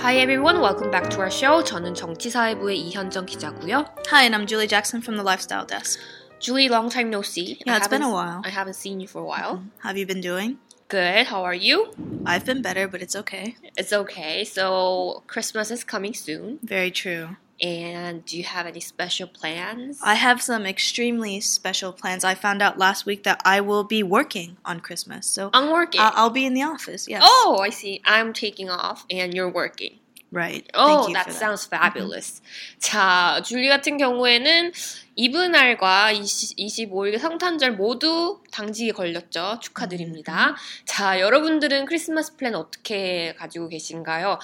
Hi 0.00 0.16
everyone, 0.18 0.60
welcome 0.62 0.90
back 0.90 1.10
to 1.10 1.18
our 1.20 1.30
show. 1.30 1.62
저는 1.62 1.94
정치사회부의 1.94 2.78
이현정 2.80 3.26
기자고요. 3.26 3.84
Hi, 4.08 4.24
and 4.24 4.34
I'm 4.34 4.46
Julie 4.46 4.66
Jackson 4.66 5.02
from 5.02 5.16
the 5.16 5.22
Lifestyle 5.22 5.66
Desk. 5.66 6.00
Julie, 6.40 6.68
long 6.70 6.88
time 6.88 7.10
no 7.10 7.20
see. 7.20 7.58
Yeah, 7.66 7.74
I 7.74 7.76
it's 7.78 7.88
been 7.88 8.00
a 8.00 8.06
haven't- 8.08 8.12
while. 8.12 8.40
I 8.44 8.48
haven't 8.48 8.76
seen 8.76 9.00
you 9.00 9.06
for 9.06 9.20
a 9.20 9.26
while. 9.26 9.64
How 9.80 9.90
have 9.90 9.98
you 9.98 10.06
been 10.06 10.22
doing? 10.22 10.56
Good. 10.88 11.26
How 11.26 11.42
are 11.44 11.54
you? 11.54 11.92
I've 12.24 12.46
been 12.46 12.62
better, 12.62 12.88
but 12.88 13.02
it's 13.02 13.14
okay. 13.16 13.56
It's 13.76 13.92
okay. 13.92 14.44
So 14.44 15.22
Christmas 15.26 15.70
is 15.70 15.84
coming 15.84 16.14
soon, 16.14 16.58
Very 16.62 16.90
true. 16.90 17.36
and 17.60 18.24
do 18.24 18.36
you 18.36 18.44
have 18.44 18.66
any 18.66 18.80
special 18.80 19.26
plans? 19.26 19.98
I 20.02 20.14
have 20.14 20.42
some 20.42 20.66
extremely 20.66 21.40
special 21.40 21.92
plans. 21.92 22.22
I 22.24 22.34
found 22.34 22.60
out 22.60 22.78
last 22.78 23.06
week 23.06 23.22
that 23.24 23.40
I 23.44 23.60
will 23.60 23.84
be 23.84 24.02
working 24.02 24.56
on 24.64 24.80
Christmas, 24.80 25.26
so 25.26 25.50
I'm 25.54 25.70
working. 25.72 26.00
I'll, 26.00 26.12
I'll 26.14 26.30
be 26.30 26.44
in 26.44 26.54
the 26.54 26.62
office. 26.62 27.08
Yes. 27.08 27.22
oh, 27.24 27.58
I 27.62 27.70
see. 27.70 28.02
I'm 28.04 28.32
taking 28.32 28.68
off, 28.68 29.06
and 29.10 29.32
you're 29.32 29.48
working. 29.50 29.98
right. 30.32 30.68
Oh, 30.74 30.98
Thank 31.04 31.08
you 31.08 31.14
that 31.14 31.26
for 31.26 31.32
sounds 31.32 31.64
fabulous. 31.64 32.42
자, 32.78 33.40
줄리 33.42 33.68
같은 33.68 33.96
경우에는 33.96 34.72
이브날과 35.15 36.11
20, 36.13 36.57
25일 36.57 37.19
성탄절 37.19 37.73
모두 37.73 38.41
당직이 38.51 38.91
걸렸죠. 38.91 39.59
축하드립니다. 39.61 40.55
자, 40.85 41.19
여러분들은 41.19 41.85
크리스마스 41.85 42.37
플랜 42.37 42.55
어떻게 42.55 43.33
가지고 43.35 43.67
계신가요? 43.67 44.39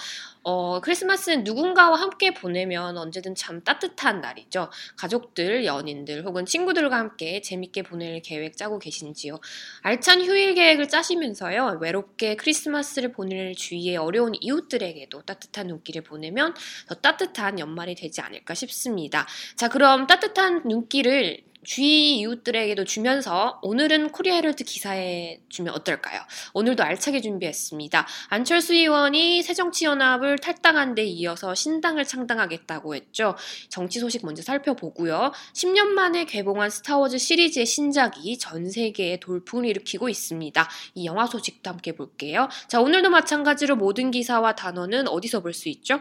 어, 0.50 0.80
크리스마스는 0.80 1.44
누군가와 1.44 2.00
함께 2.00 2.32
보내면 2.32 2.96
언제든 2.96 3.34
참 3.34 3.62
따뜻한 3.64 4.22
날이죠. 4.22 4.70
가족들, 4.96 5.66
연인들 5.66 6.24
혹은 6.24 6.46
친구들과 6.46 6.96
함께 6.96 7.42
재밌게 7.42 7.82
보낼 7.82 8.22
계획 8.22 8.56
짜고 8.56 8.78
계신지요? 8.78 9.40
알찬 9.82 10.22
휴일 10.22 10.54
계획을 10.54 10.88
짜시면서요. 10.88 11.78
외롭게 11.82 12.36
크리스마스를 12.36 13.12
보낼 13.12 13.54
주위의 13.54 13.98
어려운 13.98 14.32
이웃들에게도 14.40 15.22
따뜻한 15.22 15.66
눈길을 15.66 16.02
보내면 16.02 16.54
더 16.86 16.94
따뜻한 16.94 17.58
연말이 17.58 17.94
되지 17.94 18.22
않을까 18.22 18.54
싶습니다. 18.54 19.26
자, 19.54 19.68
그럼 19.68 20.06
따뜻한 20.06 20.57
눈길을 20.64 21.48
주위 21.64 22.20
이웃들에게도 22.20 22.84
주면서 22.84 23.58
오늘은 23.62 24.10
코리아 24.10 24.36
헤럴드 24.36 24.64
기사에 24.64 25.40
주면 25.50 25.74
어떨까요? 25.74 26.22
오늘도 26.54 26.82
알차게 26.82 27.20
준비했습니다. 27.20 28.06
안철수 28.30 28.72
의원이 28.72 29.42
새정치연합을 29.42 30.38
탈당한 30.38 30.94
데 30.94 31.04
이어서 31.04 31.54
신당을 31.54 32.06
창당하겠다고 32.06 32.94
했죠. 32.94 33.36
정치 33.68 34.00
소식 34.00 34.24
먼저 34.24 34.40
살펴보고요. 34.40 35.32
10년 35.52 35.88
만에 35.88 36.24
개봉한 36.24 36.70
스타워즈 36.70 37.18
시리즈의 37.18 37.66
신작이 37.66 38.38
전 38.38 38.70
세계에 38.70 39.20
돌풍을 39.20 39.66
일으키고 39.66 40.08
있습니다. 40.08 40.68
이 40.94 41.04
영화 41.04 41.26
소식도 41.26 41.68
함께 41.68 41.92
볼게요. 41.92 42.48
자, 42.68 42.80
오늘도 42.80 43.10
마찬가지로 43.10 43.76
모든 43.76 44.10
기사와 44.10 44.54
단어는 44.54 45.06
어디서 45.08 45.40
볼 45.40 45.52
수 45.52 45.68
있죠? 45.68 46.00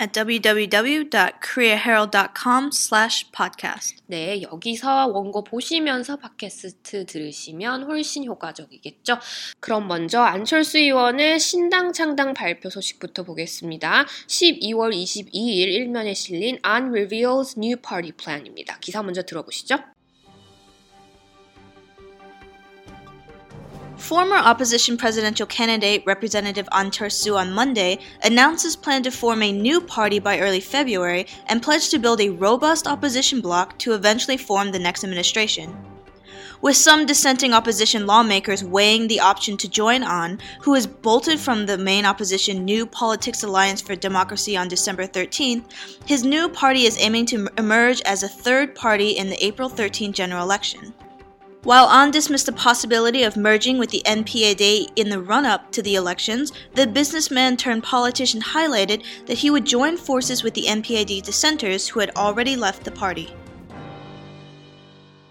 At 0.00 0.18
www.koreaherald.com 0.18 2.70
slash 2.72 3.30
podcast. 3.32 3.96
네, 4.06 4.40
여기서 4.42 5.08
원고 5.08 5.44
보시면서 5.44 6.16
팟캐스트 6.16 7.04
들으시면 7.06 7.84
훨씬 7.84 8.24
효과적이겠죠. 8.24 9.18
그럼 9.60 9.86
먼저 9.88 10.22
안철수 10.22 10.78
의원의 10.78 11.38
신당 11.38 11.92
창당 11.92 12.32
발표 12.34 12.70
소식부터 12.70 13.24
보겠습니다. 13.24 14.06
12월 14.26 14.94
22일 14.94 15.68
일면에 15.68 16.14
실린 16.14 16.58
An 16.66 16.88
Reveals 16.88 17.58
New 17.58 17.76
Party 17.76 18.12
Plan입니다. 18.12 18.78
기사 18.80 19.02
먼저 19.02 19.22
들어보시죠. 19.22 19.76
Former 24.00 24.36
opposition 24.36 24.96
presidential 24.96 25.46
candidate 25.46 26.02
Representative 26.06 26.66
An 26.72 26.90
Chul-soo 26.90 27.36
on 27.36 27.52
Monday 27.52 27.98
announced 28.24 28.64
his 28.64 28.74
plan 28.74 29.02
to 29.02 29.10
form 29.10 29.42
a 29.42 29.52
new 29.52 29.78
party 29.78 30.18
by 30.18 30.40
early 30.40 30.58
February 30.58 31.26
and 31.48 31.62
pledged 31.62 31.90
to 31.90 31.98
build 31.98 32.20
a 32.22 32.30
robust 32.30 32.88
opposition 32.88 33.42
bloc 33.42 33.78
to 33.80 33.92
eventually 33.92 34.38
form 34.38 34.72
the 34.72 34.78
next 34.78 35.04
administration. 35.04 35.76
With 36.62 36.76
some 36.76 37.04
dissenting 37.04 37.52
opposition 37.52 38.06
lawmakers 38.06 38.64
weighing 38.64 39.06
the 39.06 39.20
option 39.20 39.58
to 39.58 39.68
join 39.68 40.02
An, 40.02 40.40
who 40.62 40.72
has 40.74 40.86
bolted 40.86 41.38
from 41.38 41.66
the 41.66 41.76
main 41.76 42.06
opposition 42.06 42.64
New 42.64 42.86
Politics 42.86 43.42
Alliance 43.42 43.82
for 43.82 43.94
Democracy 43.94 44.56
on 44.56 44.68
December 44.68 45.06
13th, 45.06 45.64
his 46.06 46.24
new 46.24 46.48
party 46.48 46.84
is 46.84 46.98
aiming 46.98 47.26
to 47.26 47.48
emerge 47.58 48.00
as 48.02 48.22
a 48.22 48.28
third 48.28 48.74
party 48.74 49.10
in 49.10 49.28
the 49.28 49.44
April 49.44 49.68
13 49.68 50.14
general 50.14 50.42
election. 50.42 50.94
While 51.65 51.89
An 51.89 52.11
dismissed 52.11 52.45
the 52.45 52.51
possibility 52.51 53.23
of 53.23 53.35
merging 53.35 53.79
with 53.79 53.89
the 53.89 54.03
NPAD 54.05 54.91
in 54.95 55.09
the 55.09 55.19
run 55.19 55.47
up 55.47 55.71
to 55.71 55.81
the 55.81 55.95
elections, 55.95 56.51
the 56.75 56.85
businessman 56.85 57.57
turned 57.57 57.81
politician 57.81 58.39
highlighted 58.39 59.01
that 59.25 59.39
he 59.39 59.49
would 59.49 59.65
join 59.65 59.97
forces 59.97 60.43
with 60.43 60.53
the 60.53 60.67
NPAD 60.67 61.23
dissenters 61.23 61.87
who 61.87 62.01
had 62.01 62.11
already 62.15 62.55
left 62.55 62.83
the 62.83 62.91
party. 62.91 63.33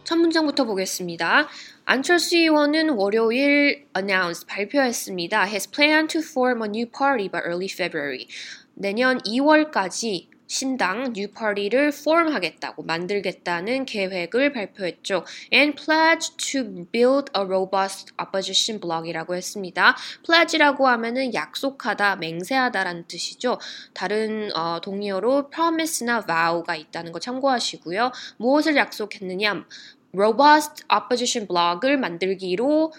첫 0.04 0.18
문장부터 0.18 0.64
보겠습니다. 0.64 1.48
안철수 1.86 2.36
의원은 2.36 2.90
월요일 2.90 3.86
announced 3.96 4.46
발표했습니다. 4.48 5.46
His 5.46 5.66
plan 5.70 6.08
to 6.08 6.20
form 6.20 6.62
a 6.62 6.68
new 6.68 6.86
party 6.86 7.28
by 7.28 7.40
early 7.40 7.68
February. 7.68 8.26
내년 8.74 9.20
2월까지 9.22 10.28
신당 10.49 11.13
뉴 11.13 11.31
파티를 11.31 11.89
form하겠다고 11.89 12.81
만들겠다는 12.81 13.85
계획을 13.85 14.51
발표했죠. 14.51 15.23
And 15.53 15.75
pledge 15.79 16.35
to 16.37 16.85
build 16.91 17.31
a 17.37 17.43
robust 17.43 18.11
opposition 18.19 18.81
block이라고 18.81 19.35
했습니다. 19.35 19.95
pledge라고 20.25 20.87
하면은 20.87 21.35
약속하다, 21.35 22.15
맹세하다라는 22.15 23.05
뜻이죠. 23.07 23.59
다른 23.93 24.49
어, 24.55 24.81
동의어로 24.81 25.51
promise나 25.51 26.25
vow가 26.25 26.75
있다는 26.75 27.11
거 27.11 27.19
참고하시고요. 27.19 28.11
무엇을 28.37 28.75
약속했느냐? 28.75 29.65
robust 30.15 30.83
opposition 30.91 31.47
block을 31.47 31.97
만들기로 31.97 32.91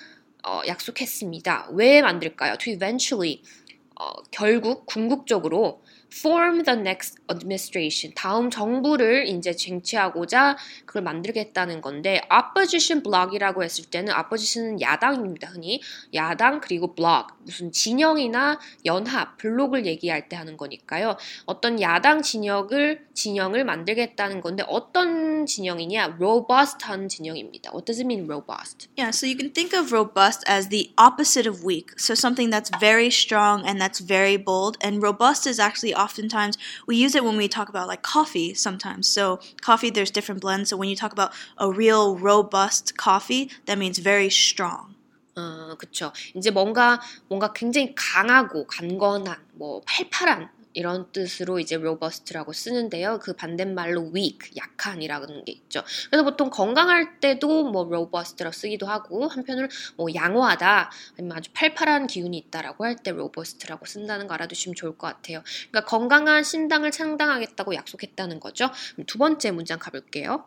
어, 0.44 0.60
약속했습니다. 0.68 1.70
왜 1.72 2.00
만들까요? 2.00 2.58
To 2.58 2.72
eventually 2.72 3.42
어, 3.96 4.12
결국 4.30 4.86
궁극적으로 4.86 5.82
form 6.12 6.64
the 6.64 6.78
next 6.78 7.16
administration 7.30 8.14
다음 8.14 8.50
정부를 8.50 9.26
이제 9.26 9.54
쟁취하고자 9.54 10.56
그걸 10.84 11.02
만들겠다는 11.02 11.80
건데 11.80 12.20
opposition 12.30 13.02
block이라고 13.02 13.62
했을 13.62 13.84
때는 13.84 14.14
opposition은 14.14 14.80
야당입니다. 14.80 15.48
흔히 15.48 15.80
야당 16.14 16.60
그리고 16.60 16.94
block 16.94 17.28
무슨 17.44 17.72
진영이나 17.72 18.58
연합 18.84 19.36
블록을 19.38 19.86
얘기할 19.86 20.28
때 20.28 20.36
하는 20.36 20.56
거니까요. 20.56 21.16
어떤 21.46 21.80
야당 21.80 22.22
진영을 22.22 23.06
진영을 23.14 23.64
만들겠다는 23.64 24.40
건데 24.40 24.64
어떤 24.66 25.46
진영이냐? 25.46 26.16
robust한 26.18 27.08
진영입니다. 27.08 27.70
What 27.72 27.84
does 27.86 28.00
it 28.00 28.06
mean 28.06 28.26
robust? 28.26 28.88
Yeah, 28.96 29.10
so 29.10 29.26
you 29.26 29.36
can 29.36 29.52
think 29.52 29.72
of 29.76 29.92
robust 29.92 30.44
as 30.48 30.68
the 30.68 30.90
opposite 30.96 31.46
of 31.46 31.64
weak. 31.64 31.98
So 31.98 32.14
something 32.14 32.50
that's 32.50 32.70
very 32.80 33.10
strong 33.10 33.64
and 33.66 33.80
that's 33.80 34.00
very 34.00 34.36
bold. 34.36 34.76
And 34.80 35.02
robust 35.02 35.46
is 35.46 35.60
actually 35.60 35.94
oftentimes, 35.99 36.57
we 36.87 36.95
use 36.95 37.15
it 37.15 37.23
when 37.23 37.37
we 37.37 37.47
talk 37.47 37.69
about 37.69 37.87
like 37.87 38.01
coffee 38.01 38.53
sometimes. 38.53 39.07
So 39.07 39.39
coffee, 39.61 39.89
there's 39.89 40.11
different 40.11 40.41
blends. 40.41 40.69
So 40.69 40.77
when 40.77 40.89
you 40.89 40.95
talk 40.95 41.11
about 41.11 41.33
a 41.57 41.69
real 41.69 42.15
robust 42.15 42.97
coffee, 42.97 43.49
that 43.65 43.77
means 43.77 43.99
very 43.99 44.29
strong. 44.29 44.95
어, 45.37 45.75
그쵸. 45.77 46.13
이제 46.33 46.49
뭔가, 46.49 47.01
뭔가 47.27 47.51
굉장히 47.51 47.93
강하고, 47.93 48.65
강건한, 48.67 49.35
뭐, 49.55 49.81
팔팔한, 49.85 50.49
이런 50.72 51.10
뜻으로 51.12 51.58
이제 51.58 51.76
robust라고 51.76 52.52
쓰는데요. 52.52 53.18
그 53.20 53.34
반대말로 53.34 54.12
weak, 54.14 54.52
약한이라는 54.56 55.44
게 55.44 55.52
있죠. 55.52 55.82
그래서 56.10 56.24
보통 56.24 56.50
건강할 56.50 57.20
때도 57.20 57.70
뭐 57.70 57.84
robust라고 57.86 58.52
쓰기도 58.52 58.86
하고, 58.86 59.28
한편으로 59.28 59.68
뭐 59.96 60.08
양호하다, 60.14 60.90
아니면 61.18 61.36
아주 61.36 61.50
팔팔한 61.54 62.06
기운이 62.06 62.36
있다라고 62.38 62.84
할 62.84 62.96
때 63.02 63.10
robust라고 63.12 63.86
쓴다는 63.86 64.26
거 64.26 64.34
알아두시면 64.34 64.74
좋을 64.74 64.98
것 64.98 65.06
같아요. 65.06 65.42
그러니까 65.70 65.84
건강한 65.88 66.42
신당을 66.44 66.90
창당하겠다고 66.90 67.74
약속했다는 67.74 68.40
거죠. 68.40 68.70
두 69.06 69.18
번째 69.18 69.50
문장 69.52 69.78
가볼게요. 69.78 70.44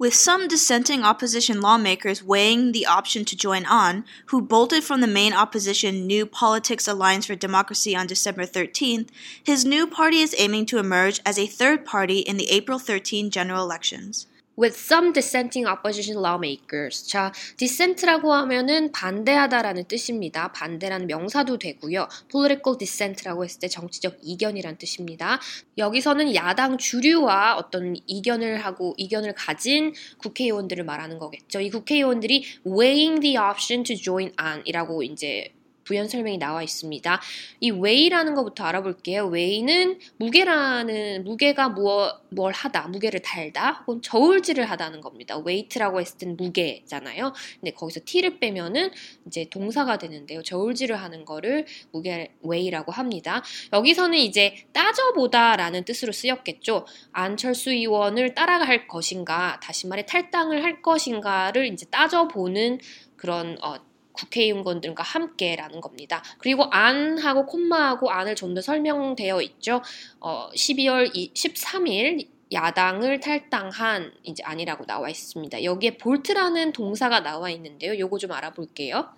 With 0.00 0.14
some 0.14 0.46
dissenting 0.46 1.02
opposition 1.02 1.60
lawmakers 1.60 2.22
weighing 2.22 2.70
the 2.70 2.86
option 2.86 3.24
to 3.24 3.36
join 3.36 3.66
on, 3.66 4.04
who 4.26 4.40
bolted 4.40 4.84
from 4.84 5.00
the 5.00 5.08
main 5.08 5.32
opposition 5.32 6.06
New 6.06 6.24
Politics 6.24 6.86
Alliance 6.86 7.26
for 7.26 7.34
Democracy 7.34 7.96
on 7.96 8.06
December 8.06 8.44
13th, 8.44 9.08
his 9.42 9.64
new 9.64 9.88
party 9.88 10.18
is 10.18 10.36
aiming 10.38 10.66
to 10.66 10.78
emerge 10.78 11.20
as 11.26 11.36
a 11.36 11.48
third 11.48 11.84
party 11.84 12.20
in 12.20 12.36
the 12.36 12.48
April 12.48 12.78
13 12.78 13.28
general 13.30 13.64
elections. 13.64 14.28
With 14.58 14.74
some 14.74 15.12
dissenting 15.12 15.68
opposition 15.68 16.22
lawmakers. 16.22 17.06
자, 17.06 17.32
dissent라고 17.56 18.34
하면은 18.34 18.90
반대하다라는 18.92 19.84
뜻입니다. 19.84 20.52
반대라는 20.52 21.06
명사도 21.06 21.58
되고요. 21.58 22.08
political 22.30 22.76
dissent라고 22.78 23.44
했을 23.44 23.60
때 23.60 23.68
정치적 23.68 24.18
이견이란 24.22 24.78
뜻입니다. 24.78 25.40
여기서는 25.76 26.34
야당 26.34 26.76
주류와 26.76 27.56
어떤 27.56 27.94
이견을 28.06 28.64
하고 28.64 28.94
이견을 28.96 29.34
가진 29.34 29.94
국회의원들을 30.18 30.84
말하는 30.84 31.18
거겠죠. 31.18 31.60
이 31.60 31.70
국회의원들이 31.70 32.44
weighing 32.66 33.20
the 33.20 33.36
option 33.38 33.84
to 33.84 33.96
join 33.96 34.32
on이라고 34.40 35.02
이제 35.04 35.52
부연 35.88 36.06
설명이 36.06 36.36
나와 36.36 36.62
있습니다. 36.62 37.20
이 37.60 37.70
weigh라는 37.70 38.34
것부터 38.34 38.64
알아볼게요. 38.64 39.30
weigh는 39.32 39.98
무게라는 40.18 41.24
무게가 41.24 41.70
무엇 41.70 42.20
뭘 42.30 42.52
하다, 42.52 42.88
무게를 42.88 43.20
달다, 43.20 43.84
혹은 43.86 44.02
저울질을 44.02 44.68
하다는 44.70 45.00
겁니다. 45.00 45.38
weight라고 45.38 45.98
했을 45.98 46.18
땐 46.18 46.36
무게잖아요. 46.36 47.32
근데 47.60 47.70
거기서 47.70 48.00
t를 48.04 48.38
빼면은 48.38 48.90
이제 49.26 49.46
동사가 49.48 49.96
되는데요. 49.96 50.42
저울질을 50.42 50.96
하는 50.96 51.24
거를 51.24 51.64
무게 51.90 52.34
weigh라고 52.46 52.92
합니다. 52.92 53.42
여기서는 53.72 54.18
이제 54.18 54.54
따져보다라는 54.74 55.86
뜻으로 55.86 56.12
쓰였겠죠. 56.12 56.86
안철수 57.12 57.70
의원을 57.70 58.34
따라갈 58.34 58.86
것인가, 58.86 59.58
다시 59.62 59.86
말해 59.86 60.04
탈당을 60.04 60.62
할 60.62 60.82
것인가를 60.82 61.66
이제 61.72 61.86
따져보는 61.86 62.78
그런 63.16 63.56
어, 63.62 63.87
국회의원들과 64.18 65.02
함께라는 65.02 65.80
겁니다. 65.80 66.22
그리고 66.38 66.64
안하고 66.70 67.46
콤마하고 67.46 68.10
안을 68.10 68.34
좀 68.34 68.48
더 68.54 68.60
설명되어 68.62 69.40
있죠. 69.42 69.82
어, 70.20 70.48
12월 70.54 71.12
13일 71.34 72.26
야당을 72.50 73.20
탈당한 73.20 74.10
이제 74.22 74.42
아니라고 74.42 74.86
나와 74.86 75.10
있습니다. 75.10 75.62
여기에 75.62 75.98
볼트라는 75.98 76.72
동사가 76.72 77.20
나와 77.20 77.50
있는데요. 77.50 77.98
요거 77.98 78.18
좀 78.18 78.32
알아볼게요. 78.32 79.10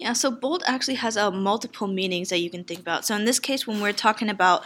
Yeah, 0.00 0.12
so 0.14 0.30
bolt 0.30 0.62
actually 0.66 0.94
has 0.96 1.18
uh, 1.18 1.30
multiple 1.32 1.88
meanings 1.88 2.30
that 2.30 2.38
you 2.38 2.50
can 2.50 2.64
think 2.64 2.80
about. 2.80 3.04
So 3.04 3.16
in 3.16 3.24
this 3.24 3.40
case, 3.40 3.66
when 3.66 3.80
we're 3.82 3.92
talking 3.92 4.30
about 4.30 4.62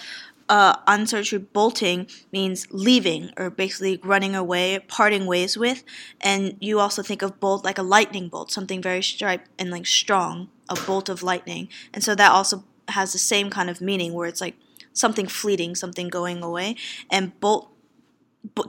uh, 0.49 0.77
unsearched 0.87 1.53
bolting 1.53 2.07
means 2.33 2.67
leaving 2.71 3.31
or 3.37 3.51
basically 3.51 4.01
running 4.03 4.35
away, 4.35 4.79
parting 4.89 5.27
ways 5.27 5.57
with. 5.57 5.85
And 6.21 6.57
you 6.61 6.81
also 6.81 7.03
think 7.03 7.23
of 7.23 7.41
bolt 7.41 7.65
like 7.65 7.79
a 7.79 7.83
lightning 7.83 8.29
bolt, 8.29 8.51
something 8.51 8.83
very 8.83 9.01
sharp 9.01 9.43
and 9.59 9.71
like 9.71 9.87
strong, 9.87 10.49
a 10.69 10.75
bolt 10.75 11.09
of 11.09 11.23
lightning. 11.23 11.69
And 11.93 12.03
so 12.03 12.15
that 12.15 12.31
also 12.31 12.65
has 12.89 13.13
the 13.13 13.19
same 13.19 13.51
kind 13.51 13.71
of 13.71 13.81
meaning 13.81 14.13
where 14.13 14.29
it's 14.29 14.41
like 14.41 14.57
something 14.93 15.27
fleeting, 15.27 15.75
something 15.75 16.09
going 16.09 16.43
away. 16.43 16.77
And 17.11 17.39
bolt 17.41 17.69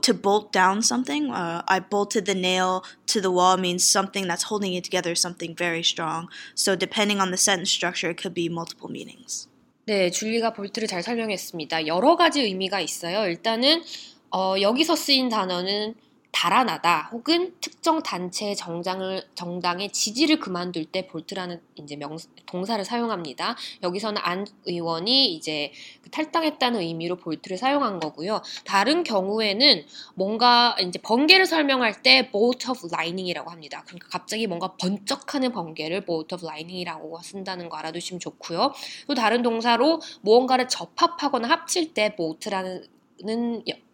to 0.02 0.14
bolt 0.14 0.52
down 0.52 0.82
something, 0.82 1.30
uh, 1.30 1.62
I 1.66 1.80
bolted 1.80 2.26
the 2.26 2.34
nail 2.34 2.84
to 3.06 3.20
the 3.20 3.30
wall 3.30 3.56
means 3.56 3.84
something 3.84 4.28
that's 4.28 4.44
holding 4.44 4.72
it 4.74 4.84
together, 4.84 5.14
something 5.14 5.54
very 5.54 5.82
strong. 5.82 6.28
So 6.54 6.76
depending 6.76 7.20
on 7.20 7.32
the 7.32 7.36
sentence 7.36 7.70
structure, 7.72 8.10
it 8.10 8.16
could 8.16 8.34
be 8.34 8.48
multiple 8.48 8.88
meanings. 8.88 9.48
네, 9.86 10.10
줄리가 10.10 10.54
볼트를 10.54 10.88
잘 10.88 11.02
설명했습니다. 11.02 11.86
여러 11.86 12.16
가지 12.16 12.40
의미가 12.40 12.80
있어요. 12.80 13.26
일단은 13.28 13.82
어, 14.30 14.54
여기서 14.58 14.96
쓰인 14.96 15.28
단어는 15.28 15.94
달아나다 16.34 17.10
혹은 17.12 17.54
특정 17.60 18.02
단체의 18.02 18.56
정장을 18.56 19.22
정당의 19.36 19.90
지지를 19.90 20.40
그만둘 20.40 20.84
때 20.86 21.06
볼트라는 21.06 21.62
이제 21.76 21.94
명 21.94 22.18
동사를 22.46 22.84
사용합니다. 22.84 23.56
여기서는 23.84 24.20
안 24.24 24.44
의원이 24.66 25.32
이제 25.32 25.72
그 26.02 26.10
탈당했다는 26.10 26.80
의미로 26.80 27.16
볼트를 27.16 27.56
사용한 27.56 28.00
거고요. 28.00 28.42
다른 28.64 29.04
경우에는 29.04 29.86
뭔가 30.16 30.74
이제 30.80 30.98
번개를 30.98 31.46
설명할 31.46 32.02
때 32.02 32.28
bolt 32.32 32.68
of 32.68 32.88
lightning이라고 32.92 33.50
합니다. 33.50 33.84
그러니까 33.86 34.08
갑자기 34.10 34.48
뭔가 34.48 34.74
번쩍하는 34.76 35.52
번개를 35.52 36.04
bolt 36.04 36.34
of 36.34 36.44
lightning이라고 36.44 37.16
쓴다는 37.22 37.68
거 37.68 37.76
알아두시면 37.76 38.18
좋고요. 38.18 38.72
또 39.06 39.14
다른 39.14 39.42
동사로 39.42 40.00
무언가를 40.22 40.66
접합하거나 40.66 41.48
합칠 41.48 41.94
때 41.94 42.16
bolt라는 42.16 42.82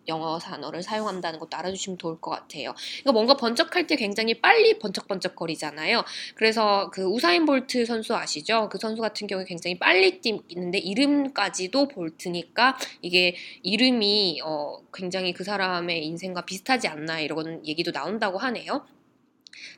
영어 0.08 0.38
단어를 0.38 0.82
사용한다는 0.82 1.38
것도 1.38 1.56
알아주시면 1.56 1.98
좋을 1.98 2.20
것 2.20 2.30
같아요. 2.30 2.74
이거 3.00 3.12
뭔가 3.12 3.36
번쩍할 3.36 3.86
때 3.86 3.96
굉장히 3.96 4.40
빨리 4.40 4.78
번쩍번쩍거리잖아요. 4.78 6.04
그래서 6.34 6.90
그 6.90 7.04
우사인 7.04 7.46
볼트 7.46 7.86
선수 7.86 8.14
아시죠? 8.14 8.68
그 8.70 8.78
선수 8.78 9.02
같은 9.02 9.26
경우에 9.26 9.44
굉장히 9.44 9.78
빨리 9.78 10.20
뛰는데 10.20 10.78
이름까지도 10.78 11.88
볼트니까 11.88 12.76
이게 13.02 13.36
이름이 13.62 14.40
어 14.44 14.78
굉장히 14.92 15.32
그 15.32 15.44
사람의 15.44 16.04
인생과 16.06 16.44
비슷하지 16.44 16.88
않나 16.88 17.20
이런 17.20 17.64
얘기도 17.66 17.92
나온다고 17.92 18.38
하네요. 18.38 18.84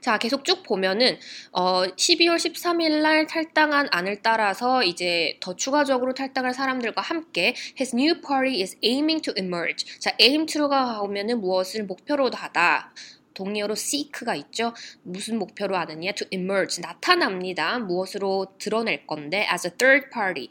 자, 0.01 0.19
계속 0.19 0.45
쭉 0.45 0.63
보면은 0.63 1.19
어 1.53 1.85
12월 1.85 2.37
13일 2.37 3.03
날 3.03 3.27
탈당한 3.27 3.89
안을 3.91 4.23
따라서 4.23 4.83
이제 4.83 5.39
더 5.41 5.57
추가적으로 5.57 6.15
탈당할 6.15 6.55
사람들과 6.55 7.03
함께 7.03 7.55
his 7.79 7.95
new 7.95 8.21
party 8.21 8.61
is 8.61 8.77
aiming 8.85 9.23
to 9.23 9.35
emerge. 9.37 9.99
자, 9.99 10.13
aim 10.21 10.47
to가 10.47 11.01
오면은 11.03 11.41
무엇을 11.41 11.85
목표로 11.85 12.31
하다. 12.33 12.93
동의어로 13.35 13.73
seek가 13.73 14.35
있죠. 14.37 14.75
무슨 15.03 15.39
목표로 15.39 15.77
하느냐? 15.77 16.13
to 16.13 16.27
emerge 16.31 16.83
나타납니다. 16.83 17.79
무엇으로 17.79 18.55
드러낼 18.59 19.07
건데 19.07 19.47
as 19.51 19.67
a 19.67 19.73
third 19.77 20.11
party 20.11 20.49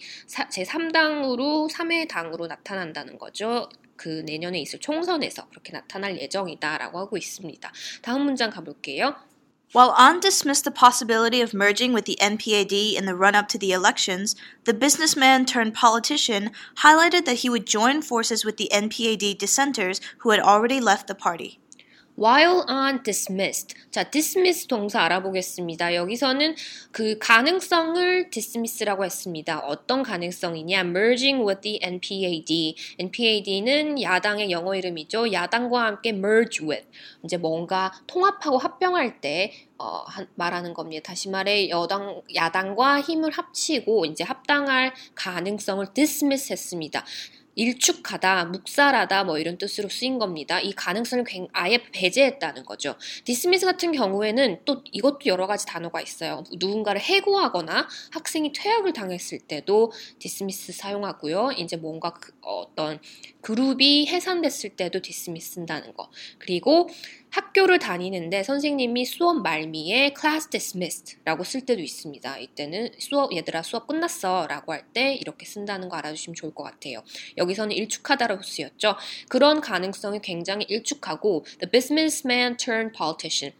제 0.50 0.63
3당으로 0.63 1.69
3회 1.71 2.07
당으로 2.07 2.47
나타난다는 2.47 3.17
거죠. 3.17 3.69
그 4.01 4.24
내년에 4.25 4.59
있을 4.62 4.80
총선에서 4.80 5.48
그렇게 5.50 5.74
나타날 5.74 6.19
예정이다라고 6.19 6.98
하고 6.98 7.18
있습니다. 7.18 7.71
다음 8.01 8.24
문장 8.24 8.50
가볼게요. 8.50 9.15
While 9.74 9.94
An 9.95 10.19
dismissed 10.19 10.65
the 10.65 10.71
possibility 10.71 11.39
of 11.39 11.53
merging 11.53 11.94
with 11.94 12.06
the 12.06 12.18
NPAD 12.19 12.98
in 12.98 13.06
the 13.06 13.15
run 13.15 13.36
up 13.36 13.48
to 13.50 13.59
the 13.59 13.71
elections, 13.71 14.36
the 14.65 14.74
businessman 14.74 15.45
turned 15.45 15.75
politician 15.75 16.50
highlighted 16.83 17.25
that 17.25 17.45
he 17.45 17.50
would 17.50 17.68
join 17.68 18.01
forces 18.01 18.44
with 18.44 18.57
the 18.57 18.69
NPAD 18.74 19.38
dissenters 19.38 20.01
who 20.25 20.31
had 20.31 20.42
already 20.42 20.81
left 20.81 21.06
the 21.06 21.15
party. 21.15 21.61
While 22.18 22.63
on 22.68 23.04
dismissed. 23.04 23.75
자, 23.92 24.10
dismiss 24.10 24.68
동사 24.68 25.02
알아보겠습니다. 25.02 25.96
여기서는 25.96 26.56
그 26.92 27.18
가능성을 27.19 28.30
dismiss라고 28.30 29.06
했습니다. 29.06 29.60
어떤 29.60 30.04
가능성이냐? 30.04 30.81
merging 30.81 31.46
with 31.46 31.62
the 31.62 31.80
NPAD. 31.81 32.75
NPAD는 33.00 34.02
야당의 34.02 34.52
영어 34.52 34.75
이름이죠. 34.75 35.31
야당과 35.31 35.86
함께 35.86 36.10
merge 36.10 36.68
with. 36.68 36.88
이제 37.24 37.38
뭔가 37.38 37.92
통합하고 38.08 38.58
합병할 38.58 39.22
때 39.22 39.54
어, 39.78 40.06
말하는 40.36 40.74
겁니다. 40.74 41.12
다시 41.12 41.30
말해 41.30 41.69
여당 41.69 42.22
야당과 42.36 43.02
힘을 43.02 43.31
합치고 43.31 44.06
이제 44.06 44.24
합당할 44.24 44.94
가능성을 45.16 45.88
dismiss 45.94 46.52
했습니다. 46.52 47.04
일축하다, 47.62 48.46
묵살하다 48.46 49.24
뭐 49.25 49.38
이런 49.38 49.60
뜻으로 49.60 49.88
쓰인 49.88 50.18
겁니다. 50.18 50.60
이 50.60 50.74
가능성을 50.74 51.25
아예 51.54 51.80
배제했다는 51.92 52.65
거죠. 52.65 52.96
dismiss 53.24 53.67
같은 53.68 53.91
경우에는 53.91 54.62
또 54.65 54.84
이것도 54.91 55.27
여러 55.27 55.46
가지 55.46 55.68
단어가 55.68 56.01
있어요. 56.01 56.44
누군가를 56.58 57.00
해고하거나 57.00 57.88
학생이 58.12 58.51
퇴학을 58.53 58.94
당했을 58.94 59.39
때도 59.41 59.91
dismiss 60.17 60.74
사용하고요. 60.74 61.51
이제 61.56 61.75
뭔가 61.75 62.13
그 62.13 62.32
어떤 62.41 63.00
그룹이 63.41 64.07
해산됐을 64.07 64.71
때도 64.71 65.01
디스미스 65.01 65.53
쓴다는 65.53 65.93
거. 65.93 66.10
그리고 66.38 66.89
학교를 67.31 67.79
다니는데 67.79 68.43
선생님이 68.43 69.05
수업 69.05 69.41
말미에 69.41 70.13
class 70.19 70.50
dismissed라고 70.50 71.43
쓸 71.43 71.62
때도 71.62 71.81
있습니다. 71.81 72.38
이때는 72.39 72.91
수업 73.00 73.33
얘들아 73.36 73.63
수업 73.63 73.88
끝났어라고 73.88 74.74
할 74.74 74.81
때 74.93 75.13
이렇게 75.13 75.45
쓴다는 75.45 75.88
거 75.88 75.95
알아주시면 75.98 76.36
좋을 76.36 76.53
것 76.53 76.63
같아요. 76.63 77.01
여기서는 77.38 77.74
일축하다라고 77.75 78.43
쓰였죠. 78.43 78.98
그런 79.29 79.62
가능성이 79.62 80.19
굉장히 80.21 80.65
일축하고 80.67 81.45
the 81.60 81.71
businessman 81.71 82.57
turned 82.57 82.98
politician 82.98 83.55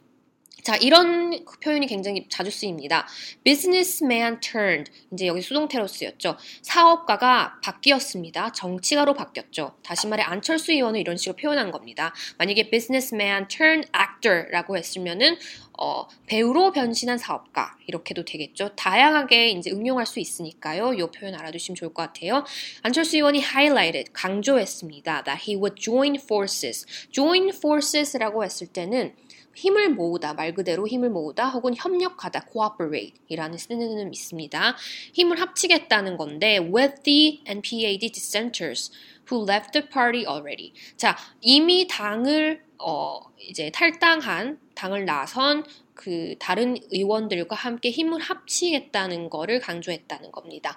자, 0.63 0.75
이런 0.75 1.44
표현이 1.63 1.88
굉장히 1.88 2.27
자주 2.30 2.51
쓰입니다. 2.51 3.08
businessman 3.44 4.39
turned. 4.39 4.91
이제 5.12 5.25
여기 5.27 5.41
수동태로 5.41 5.88
쓰였죠. 5.88 6.38
사업가가 6.62 7.60
바뀌었습니다. 7.63 8.51
정치가로 8.51 9.13
바뀌었죠. 9.13 9.75
다시 9.84 10.08
말해 10.08 10.24
안철수 10.24 10.72
의원은 10.72 11.00
이런 11.00 11.18
식으로 11.18 11.36
표현한 11.36 11.72
겁니다. 11.72 12.13
만약에 12.38 12.70
businessman 12.70 13.48
turned 13.48 13.89
actor라고 13.98 14.77
했으면은 14.77 15.38
어, 15.80 16.08
배우로 16.27 16.74
변신한 16.74 17.18
사업가 17.18 17.75
이렇게도 17.88 18.24
되겠죠. 18.25 18.75
다양하게 18.75 19.50
이제 19.50 19.72
응용할 19.72 20.06
수 20.06 20.20
있으니까요. 20.20 20.94
이 20.94 20.98
표현 21.12 21.34
알아두시면 21.34 21.75
좋을 21.75 21.91
것 21.91 22.03
같아요. 22.03 22.46
안철수 22.84 23.15
의원이 23.15 23.39
highlighted 23.39 24.13
강조했습니다. 24.13 25.24
that 25.24 25.44
he 25.50 25.56
would 25.56 25.82
join 25.82 26.18
forces. 26.18 26.86
join 27.10 27.50
forces라고 27.50 28.44
했을 28.44 28.68
때는 28.68 29.15
힘을 29.55 29.89
모으다 29.89 30.34
말 30.34 30.53
그대로 30.53 30.88
힘을 30.88 31.10
모으다 31.10 31.50
혹은 31.50 31.74
협력하다 31.75 32.48
cooperate이라는 32.51 33.58
쓰는 33.58 34.13
있습니다. 34.13 34.75
힘을 35.13 35.39
합치겠다는 35.39 36.17
건데 36.17 36.58
with 36.58 37.03
the 37.03 37.41
NPAD 37.46 38.12
dissenters 38.12 38.91
who 39.31 39.46
left 39.50 39.72
the 39.72 39.88
party 39.88 40.25
already. 40.25 40.74
자 40.98 41.17
이미 41.41 41.88
당을 41.88 42.63
어 42.79 43.20
이제 43.39 43.70
탈당한 43.70 44.60
당을 44.75 45.05
나선 45.05 45.63
그 45.93 46.36
다른 46.39 46.77
의원들과 46.91 47.55
함께 47.55 47.91
힘을 47.91 48.20
합치겠다는 48.20 49.29
거를 49.29 49.60
강조했다는 49.60 50.31
겁니다. 50.31 50.75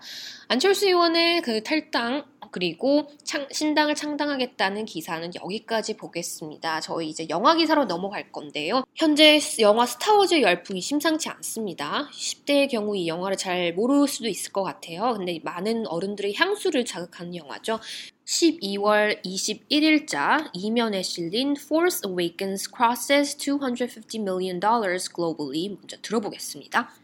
안철수 0.48 0.86
의원의 0.86 1.40
그 1.40 1.62
탈당 1.62 2.24
그리고 2.54 3.08
창, 3.24 3.48
신당을 3.50 3.96
창당하겠다는 3.96 4.84
기사는 4.84 5.28
여기까지 5.34 5.96
보겠습니다. 5.96 6.80
저희 6.80 7.08
이제 7.08 7.26
영화 7.28 7.56
기사로 7.56 7.86
넘어갈 7.86 8.30
건데요. 8.30 8.84
현재 8.94 9.40
영화 9.58 9.84
스타워즈 9.84 10.40
열풍이 10.40 10.80
심상치 10.80 11.28
않습니다. 11.30 12.08
10대의 12.12 12.70
경우 12.70 12.96
이 12.96 13.08
영화를 13.08 13.36
잘 13.36 13.74
모를 13.74 14.06
수도 14.06 14.28
있을 14.28 14.52
것 14.52 14.62
같아요. 14.62 15.14
근데 15.16 15.40
많은 15.42 15.88
어른들의 15.88 16.36
향수를 16.36 16.84
자극하는 16.84 17.34
영화죠. 17.34 17.80
12월 18.24 19.20
21일자 19.24 20.48
이면에 20.52 21.02
실린 21.02 21.56
Force 21.58 22.08
Awakens 22.08 22.70
crosses 22.72 23.36
250 23.36 24.22
million 24.22 24.60
dollars 24.60 25.12
globally 25.12 25.70
먼저 25.70 25.96
들어보겠습니다. 26.00 27.03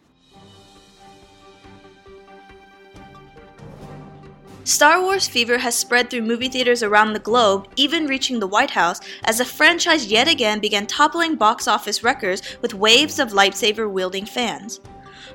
Star 4.65 5.01
Wars 5.01 5.27
fever 5.27 5.59
has 5.59 5.75
spread 5.75 6.11
through 6.11 6.23
movie 6.23 6.49
theaters 6.49 6.83
around 6.83 7.13
the 7.13 7.19
globe, 7.19 7.67
even 7.77 8.07
reaching 8.07 8.39
the 8.39 8.47
White 8.47 8.71
House, 8.71 9.01
as 9.25 9.39
the 9.39 9.45
franchise 9.45 10.07
yet 10.07 10.29
again 10.29 10.61
began 10.61 10.87
toppling 10.87 11.35
box 11.35 11.67
office 11.67 12.05
records 12.05 12.43
with 12.61 12.75
waves 12.75 13.19
of 13.19 13.31
lightsaber 13.31 13.91
wielding 13.91 14.27
fans. 14.27 14.81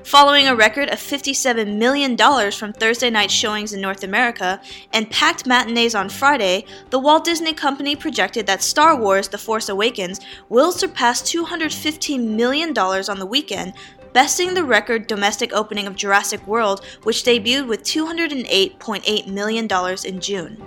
Following 0.04 0.46
a 0.46 0.54
record 0.54 0.88
of 0.90 1.00
$57 1.00 1.76
million 1.76 2.16
from 2.52 2.72
Thursday 2.72 3.10
night 3.10 3.30
showings 3.30 3.72
in 3.72 3.80
North 3.80 4.04
America 4.04 4.60
and 4.92 5.10
packed 5.10 5.46
matinees 5.46 5.96
on 5.96 6.08
Friday, 6.08 6.64
the 6.90 6.98
Walt 6.98 7.24
Disney 7.24 7.52
Company 7.52 7.96
projected 7.96 8.46
that 8.46 8.62
Star 8.62 8.96
Wars 8.96 9.26
The 9.26 9.38
Force 9.38 9.68
Awakens 9.68 10.20
will 10.48 10.70
surpass 10.70 11.22
$215 11.22 12.24
million 12.24 12.76
on 12.78 13.18
the 13.18 13.26
weekend, 13.26 13.72
besting 14.16 14.54
the 14.54 14.64
record 14.64 15.06
domestic 15.06 15.52
opening 15.52 15.86
of 15.86 15.94
Jurassic 15.94 16.46
World, 16.46 16.82
which 17.02 17.22
debuted 17.22 17.68
with 17.68 17.82
$208.8 17.82 19.26
million 19.26 19.68
in 20.06 20.20
June. 20.20 20.62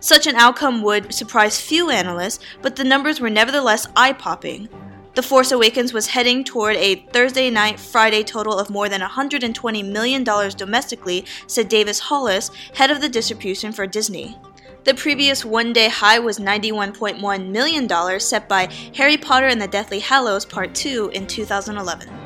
Such 0.00 0.26
an 0.26 0.34
outcome 0.34 0.82
would 0.82 1.14
surprise 1.14 1.60
few 1.60 1.90
analysts, 1.90 2.42
but 2.62 2.74
the 2.74 2.82
numbers 2.82 3.20
were 3.20 3.30
nevertheless 3.30 3.86
eye 3.94 4.12
popping. 4.12 4.68
The 5.14 5.22
Force 5.22 5.52
Awakens 5.52 5.92
was 5.92 6.08
heading 6.08 6.42
toward 6.42 6.74
a 6.74 7.06
Thursday 7.12 7.50
night 7.50 7.78
Friday 7.78 8.24
total 8.24 8.58
of 8.58 8.68
more 8.68 8.88
than 8.88 9.00
$120 9.00 9.88
million 9.88 10.24
domestically, 10.24 11.24
said 11.46 11.68
Davis 11.68 12.00
Hollis, 12.00 12.50
head 12.74 12.90
of 12.90 13.00
the 13.00 13.08
distribution 13.08 13.70
for 13.70 13.86
Disney. 13.86 14.36
The 14.82 14.94
previous 14.94 15.44
one 15.44 15.72
day 15.72 15.88
high 15.88 16.18
was 16.18 16.40
$91.1 16.40 17.48
million, 17.48 18.20
set 18.20 18.48
by 18.48 18.68
Harry 18.96 19.16
Potter 19.16 19.46
and 19.46 19.62
the 19.62 19.68
Deathly 19.68 20.00
Hallows 20.00 20.44
Part 20.44 20.74
2 20.74 21.12
in 21.14 21.28
2011. 21.28 22.25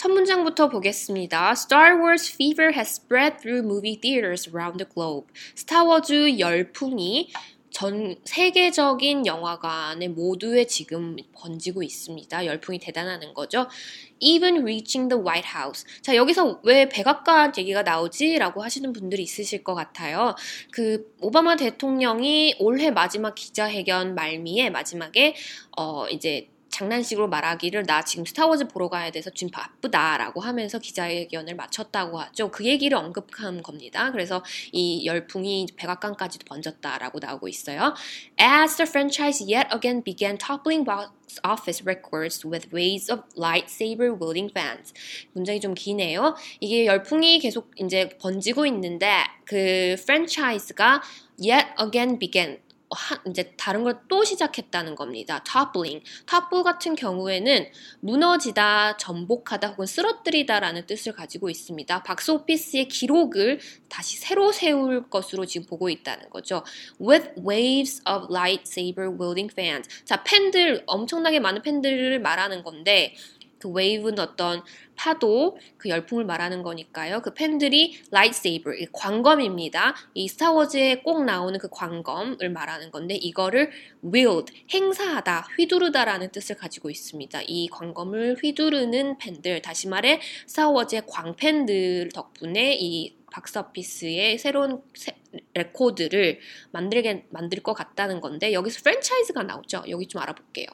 첫 0.00 0.10
문장부터 0.12 0.70
보겠습니다. 0.70 1.50
Star 1.50 1.98
Wars 1.98 2.32
fever 2.32 2.72
has 2.74 3.02
spread 3.02 3.36
through 3.38 3.62
movie 3.62 4.00
theaters 4.00 4.48
around 4.48 4.82
the 4.82 4.88
globe. 4.90 5.28
스타워즈 5.54 6.38
열풍이 6.38 7.30
전 7.68 8.16
세계적인 8.24 9.26
영화관에 9.26 10.08
모두에 10.08 10.64
지금 10.64 11.16
번지고 11.34 11.82
있습니다. 11.82 12.46
열풍이 12.46 12.78
대단하는 12.78 13.34
거죠. 13.34 13.68
Even 14.20 14.62
reaching 14.62 15.10
the 15.10 15.22
White 15.22 15.50
House. 15.54 15.84
자, 16.00 16.16
여기서 16.16 16.60
왜 16.62 16.88
백악관 16.88 17.52
얘기가 17.58 17.82
나오지? 17.82 18.38
라고 18.38 18.62
하시는 18.62 18.90
분들이 18.94 19.22
있으실 19.22 19.62
것 19.62 19.74
같아요. 19.74 20.34
그, 20.70 21.14
오바마 21.20 21.56
대통령이 21.56 22.56
올해 22.58 22.90
마지막 22.90 23.34
기자회견 23.34 24.14
말미에 24.14 24.70
마지막에, 24.70 25.34
어, 25.76 26.08
이제 26.08 26.48
장난식으로 26.70 27.28
말하기를 27.28 27.84
나 27.84 28.02
지금 28.02 28.24
스타워즈 28.24 28.68
보러 28.68 28.88
가야 28.88 29.10
돼서 29.10 29.30
지금 29.30 29.50
바쁘다라고 29.50 30.40
하면서 30.40 30.78
기자회견을 30.78 31.54
마쳤다고 31.56 32.18
하죠. 32.20 32.50
그 32.50 32.64
얘기를 32.64 32.96
언급한 32.96 33.62
겁니다. 33.62 34.10
그래서 34.12 34.42
이 34.72 35.04
열풍이 35.06 35.66
백악관까지도 35.76 36.44
번졌다라고 36.46 37.18
나오고 37.18 37.48
있어요. 37.48 37.94
As 38.40 38.76
the 38.76 38.88
franchise 38.88 39.44
yet 39.44 39.68
again 39.74 40.02
began 40.02 40.38
toppling 40.38 40.84
box 40.84 41.10
office 41.44 41.82
records 41.84 42.46
with 42.46 42.68
waves 42.72 43.10
of 43.10 43.22
lightsaber 43.36 44.10
wielding 44.10 44.50
fans. 44.50 44.92
문장이 45.32 45.60
좀 45.60 45.74
기네요. 45.74 46.34
이게 46.60 46.86
열풍이 46.86 47.38
계속 47.40 47.70
이제 47.76 48.08
번지고 48.20 48.66
있는데 48.66 49.24
그 49.44 49.96
프랜차이즈가 50.04 51.02
yet 51.38 51.68
again 51.80 52.18
began 52.18 52.58
하, 52.90 53.22
이제 53.28 53.54
다른 53.56 53.84
걸 53.84 54.00
또 54.08 54.24
시작했다는 54.24 54.96
겁니다. 54.96 55.42
toppling. 55.44 56.04
topple 56.26 56.64
같은 56.64 56.96
경우에는 56.96 57.70
무너지다, 58.00 58.96
전복하다 58.96 59.68
혹은 59.68 59.86
쓰러뜨리다라는 59.86 60.86
뜻을 60.86 61.12
가지고 61.12 61.48
있습니다. 61.48 62.02
박스 62.02 62.30
오피스의 62.32 62.88
기록을 62.88 63.60
다시 63.88 64.18
새로 64.18 64.52
세울 64.52 65.08
것으로 65.08 65.46
지금 65.46 65.66
보고 65.66 65.88
있다는 65.88 66.28
거죠. 66.30 66.64
With 67.00 67.30
waves 67.46 68.02
of 68.08 68.26
lightsaber 68.30 69.10
wielding 69.10 69.52
fans. 69.52 69.88
자, 70.04 70.22
팬들, 70.24 70.82
엄청나게 70.86 71.40
많은 71.40 71.62
팬들을 71.62 72.20
말하는 72.20 72.62
건데 72.64 73.14
그 73.60 73.68
wave는 73.68 74.18
어떤 74.18 74.62
파도, 74.96 75.58
그 75.76 75.88
열풍을 75.88 76.24
말하는 76.24 76.62
거니까요. 76.62 77.22
그 77.22 77.32
팬들이 77.32 78.00
lightsaber, 78.10 78.86
광검입니다. 78.92 79.94
이 80.14 80.28
스타워즈에 80.28 81.02
꼭 81.02 81.24
나오는 81.24 81.58
그 81.58 81.68
광검을 81.70 82.50
말하는 82.50 82.90
건데 82.90 83.14
이거를 83.14 83.70
wield, 84.02 84.52
행사하다, 84.72 85.48
휘두르다라는 85.56 86.30
뜻을 86.32 86.56
가지고 86.56 86.90
있습니다. 86.90 87.42
이 87.46 87.68
광검을 87.68 88.38
휘두르는 88.42 89.18
팬들, 89.18 89.62
다시 89.62 89.88
말해 89.88 90.20
스타워즈의 90.46 91.02
광팬들 91.06 92.10
덕분에 92.12 92.76
이 92.80 93.16
박스오피스의 93.30 94.38
새로운 94.38 94.82
레코드를 95.54 96.40
만들게 96.72 97.26
만들 97.30 97.62
것 97.62 97.74
같다는 97.74 98.20
건데 98.20 98.52
여기서 98.52 98.80
프랜차이즈가 98.82 99.44
나오죠. 99.44 99.84
여기 99.88 100.06
좀 100.06 100.20
알아볼게요. 100.20 100.66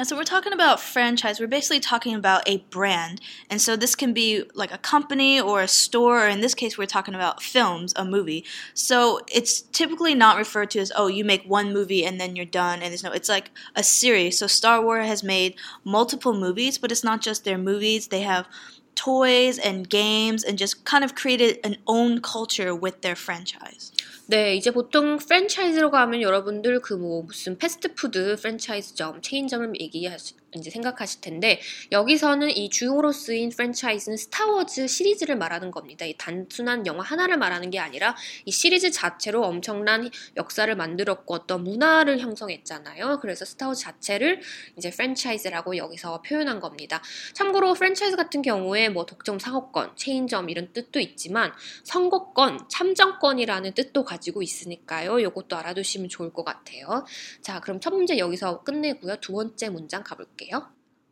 Yeah, 0.00 0.04
so 0.04 0.16
we're 0.16 0.24
talking 0.24 0.54
about 0.54 0.80
franchise. 0.80 1.40
We're 1.40 1.46
basically 1.46 1.78
talking 1.78 2.14
about 2.14 2.48
a 2.48 2.64
brand. 2.70 3.20
And 3.50 3.60
so 3.60 3.76
this 3.76 3.94
can 3.94 4.14
be 4.14 4.44
like 4.54 4.72
a 4.72 4.78
company 4.78 5.38
or 5.38 5.60
a 5.60 5.68
store, 5.68 6.24
or 6.24 6.28
in 6.28 6.40
this 6.40 6.54
case, 6.54 6.78
we're 6.78 6.86
talking 6.86 7.14
about 7.14 7.42
films, 7.42 7.92
a 7.96 8.04
movie. 8.06 8.46
So 8.72 9.20
it's 9.30 9.60
typically 9.60 10.14
not 10.14 10.38
referred 10.38 10.70
to 10.70 10.78
as, 10.78 10.90
oh, 10.96 11.08
you 11.08 11.22
make 11.22 11.44
one 11.44 11.74
movie 11.74 12.06
and 12.06 12.18
then 12.18 12.34
you're 12.34 12.46
done. 12.46 12.80
And 12.80 12.92
there's 12.92 13.04
no, 13.04 13.12
it's 13.12 13.28
like 13.28 13.50
a 13.76 13.82
series. 13.82 14.38
So 14.38 14.46
Star 14.46 14.80
Wars 14.82 15.06
has 15.06 15.22
made 15.22 15.56
multiple 15.84 16.32
movies, 16.32 16.78
but 16.78 16.90
it's 16.90 17.04
not 17.04 17.20
just 17.20 17.44
their 17.44 17.58
movies. 17.58 18.08
They 18.08 18.22
have 18.22 18.48
toys 18.94 19.58
and 19.58 19.86
games 19.86 20.42
and 20.44 20.56
just 20.56 20.86
kind 20.86 21.04
of 21.04 21.14
created 21.14 21.58
an 21.62 21.76
own 21.86 22.22
culture 22.22 22.74
with 22.74 23.02
their 23.02 23.16
franchise. 23.16 23.92
네, 24.30 24.54
이제 24.54 24.70
보통 24.70 25.18
프랜차이즈로 25.18 25.90
가면 25.90 26.22
여러분들 26.22 26.80
그 26.80 26.94
뭐 26.96 27.22
무슨 27.24 27.58
패스트푸드 27.58 28.36
프랜차이즈점, 28.36 29.22
체인점을 29.22 29.72
얘기하시, 29.80 30.36
이제 30.56 30.70
생각하실 30.70 31.20
텐데 31.20 31.60
여기서는 31.92 32.50
이 32.50 32.70
주요로 32.70 33.12
쓰인 33.12 33.50
프랜차이즈는 33.50 34.16
스타워즈 34.16 34.88
시리즈를 34.88 35.36
말하는 35.36 35.70
겁니다. 35.70 36.04
이 36.04 36.14
단순한 36.16 36.86
영화 36.86 37.04
하나를 37.04 37.38
말하는 37.38 37.70
게 37.70 37.78
아니라 37.78 38.16
이 38.44 38.50
시리즈 38.50 38.90
자체로 38.90 39.44
엄청난 39.44 40.10
역사를 40.36 40.74
만들었고 40.74 41.34
어떤 41.34 41.64
문화를 41.64 42.18
형성했잖아요. 42.18 43.18
그래서 43.20 43.44
스타워즈 43.44 43.80
자체를 43.82 44.40
이제 44.76 44.90
프랜차이즈라고 44.90 45.76
여기서 45.76 46.22
표현한 46.22 46.60
겁니다. 46.60 47.02
참고로 47.34 47.74
프랜차이즈 47.74 48.16
같은 48.16 48.42
경우에 48.42 48.88
뭐 48.88 49.06
독점 49.06 49.38
상호권, 49.38 49.96
체인점 49.96 50.50
이런 50.50 50.72
뜻도 50.72 51.00
있지만 51.00 51.52
선거권, 51.84 52.68
참정권이라는 52.68 53.74
뜻도 53.74 54.04
가지고 54.04 54.42
있으니까요. 54.42 55.20
이것도 55.20 55.56
알아두시면 55.56 56.08
좋을 56.08 56.32
것 56.32 56.44
같아요. 56.44 57.04
자, 57.40 57.60
그럼 57.60 57.80
첫 57.80 57.94
문제 57.94 58.18
여기서 58.18 58.62
끝내고요. 58.62 59.16
두 59.16 59.32
번째 59.32 59.68
문장 59.68 60.02
가볼게요. 60.02 60.39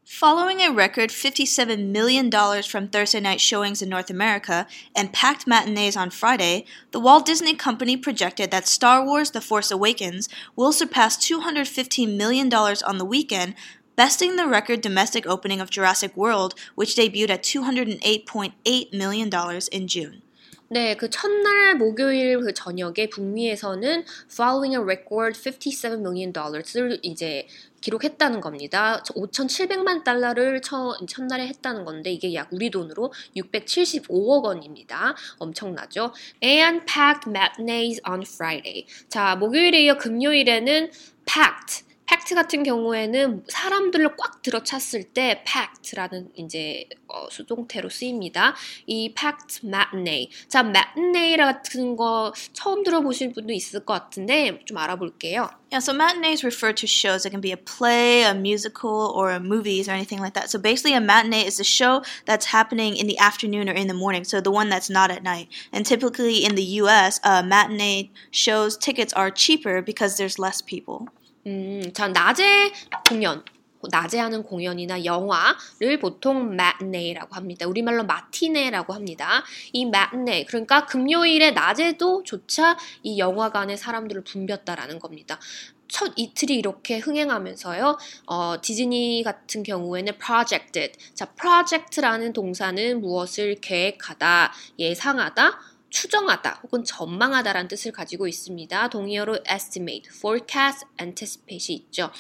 Following 0.05 0.63
a 0.63 0.73
record 0.73 1.11
$57 1.11 1.91
million 1.91 2.31
from 2.63 2.89
Thursday 2.89 3.21
night 3.21 3.43
showings 3.43 3.83
in 3.83 3.91
North 3.91 4.09
America 4.09 4.67
and 4.97 5.13
packed 5.13 5.47
matinees 5.47 5.99
on 5.99 6.09
Friday, 6.09 6.65
the 6.93 6.99
Walt 6.99 7.27
Disney 7.27 7.55
Company 7.55 7.95
projected 7.95 8.51
that 8.51 8.67
Star 8.67 9.05
Wars 9.05 9.33
The 9.33 9.43
Force 9.43 9.71
Awakens 9.71 10.31
will 10.57 10.73
surpass 10.73 11.19
$215 11.19 12.17
million 12.17 12.53
on 12.53 12.97
the 12.97 13.05
weekend, 13.05 13.55
besting 13.97 14.37
the 14.37 14.49
record 14.49 14.81
domestic 14.81 15.27
opening 15.27 15.61
of 15.61 15.69
Jurassic 15.69 16.17
World, 16.17 16.55
which 16.75 16.97
debuted 16.97 17.29
at 17.29 17.43
$208.8 17.43 18.93
million 18.95 19.61
in 19.71 19.89
June. 19.89 20.23
네, 20.71 20.97
그 20.97 21.09
첫날 21.09 21.77
목요일 21.77 22.41
그 22.41 22.53
저녁에 22.53 23.09
북미에서는 23.11 24.05
following 24.31 24.77
a 24.77 24.83
record 24.83 25.35
57 25.35 26.01
million 26.01 26.31
dollars를 26.31 26.99
이제 27.03 27.47
기록했다는 27.81 28.43
겁니다. 28.43 29.03
5,700만 29.05 30.05
달러를 30.05 30.61
첫, 30.61 30.99
첫날에 31.09 31.47
했다는 31.47 31.87
건데 31.87 32.13
이게 32.13 32.35
약 32.35 32.49
우리 32.53 32.71
돈으로 32.71 33.15
675억 33.35 34.45
원입니다. 34.45 35.17
엄청나죠? 35.39 36.13
And 36.43 36.85
packed 36.85 37.31
matinees 37.31 38.03
on 38.07 38.25
Friday. 38.27 38.85
자, 39.09 39.37
목요일에 39.37 39.85
이어 39.85 39.97
금요일에는 39.97 40.91
packed 41.25 41.88
packed 42.08 42.36
같은 42.36 42.64
경우에는 42.64 43.46
사람들을 43.48 44.16
꽉 44.18 44.42
들어찼을 44.42 45.04
때 45.14 45.44
packed라는 45.46 46.30
이제 46.36 46.88
어, 47.08 47.28
수동태로 47.30 47.90
쓰입니다. 47.90 48.56
이 48.86 49.14
packed 49.14 49.66
matinee. 49.66 50.30
자, 50.48 50.60
matinee 50.60 51.38
같은 51.38 51.96
거 51.96 52.34
처음 52.54 52.84
들어보신 52.84 53.34
분도 53.34 53.54
있을 53.54 53.86
것 53.86 53.94
같은데 53.94 54.60
좀 54.66 54.78
알아볼게요. 54.78 55.50
Yeah, 55.72 55.80
so 55.80 55.92
matinees 55.92 56.44
refer 56.44 56.72
to 56.74 56.86
shows 56.86 57.24
that 57.24 57.32
can 57.32 57.42
be 57.42 57.52
a 57.52 57.58
play, 57.58 58.22
a 58.22 58.36
musical, 58.36 59.12
or 59.16 59.32
a 59.32 59.40
movies 59.40 59.90
or 59.90 59.94
anything 59.94 60.22
like 60.22 60.36
that. 60.36 60.52
So 60.52 60.60
basically, 60.60 60.94
a 60.94 61.02
matinee 61.02 61.48
is 61.48 61.60
a 61.60 61.64
show 61.64 62.04
that's 62.26 62.46
happening 62.46 62.96
in 62.96 63.08
the 63.08 63.18
afternoon 63.18 63.68
or 63.68 63.74
in 63.74 63.88
the 63.88 63.96
morning, 63.96 64.24
so 64.24 64.40
the 64.40 64.52
one 64.52 64.70
that's 64.70 64.92
not 64.92 65.10
at 65.10 65.24
night. 65.24 65.50
And 65.72 65.84
typically 65.84 66.46
in 66.46 66.54
the 66.54 66.86
U.S., 66.86 67.20
uh, 67.24 67.42
matinee 67.42 68.12
shows 68.30 68.78
tickets 68.78 69.14
are 69.14 69.32
cheaper 69.32 69.82
because 69.82 70.18
there's 70.18 70.38
less 70.38 70.62
people. 70.62 71.10
음, 71.49 71.83
자, 71.95 72.09
낮에 72.09 72.73
공연. 73.09 73.43
낮에 73.91 74.19
하는 74.19 74.43
공연이나 74.43 75.05
영화를 75.05 76.01
보통 76.01 76.53
matinee라고 76.53 77.37
합니다. 77.37 77.67
우리말로 77.67 78.05
마티네라고 78.05 78.93
합니다. 78.93 79.45
이 79.73 79.83
matinee, 79.83 80.45
그러니까 80.47 80.85
금요일에 80.85 81.53
낮에도 81.53 82.25
조차 82.25 82.77
이 83.05 83.19
영화관에 83.19 83.77
사람들을 83.77 84.25
붐볐다라는 84.25 84.99
겁니다. 84.99 85.39
첫 85.87 86.13
이틀이 86.17 86.55
이렇게 86.57 86.99
흥행하면서요, 86.99 87.97
어, 88.27 88.57
디즈니 88.61 89.23
같은 89.25 89.63
경우에는 89.63 90.19
projected. 90.19 90.99
자, 91.15 91.27
project라는 91.27 92.33
동사는 92.33 93.01
무엇을 93.01 93.61
계획하다, 93.61 94.53
예상하다, 94.81 95.61
추정하다 95.91 96.61
혹은 96.63 96.85
전망하다라는 96.85 97.69
뜻을 97.69 97.93
가지고 97.93 98.29
있습니다. 98.29 98.91
동의어로 98.91 99.39
estimate, 99.51 100.11
forecast, 100.15 100.87
anticipate 101.01 101.75
있죠. 101.75 102.11